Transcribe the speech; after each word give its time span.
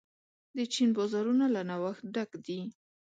د 0.57 0.57
چین 0.73 0.89
بازارونه 0.97 1.45
له 1.55 1.61
نوښت 1.69 2.03
ډک 2.13 2.31
دي. 2.45 2.59